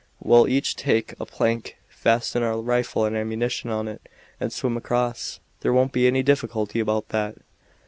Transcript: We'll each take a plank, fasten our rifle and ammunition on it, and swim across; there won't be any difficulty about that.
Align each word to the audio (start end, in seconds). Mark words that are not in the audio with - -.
We'll 0.19 0.47
each 0.47 0.75
take 0.75 1.13
a 1.19 1.27
plank, 1.27 1.77
fasten 1.87 2.41
our 2.41 2.59
rifle 2.59 3.05
and 3.05 3.15
ammunition 3.15 3.69
on 3.69 3.87
it, 3.87 4.01
and 4.39 4.51
swim 4.51 4.75
across; 4.75 5.39
there 5.59 5.73
won't 5.73 5.91
be 5.91 6.07
any 6.07 6.23
difficulty 6.23 6.79
about 6.79 7.09
that. 7.09 7.35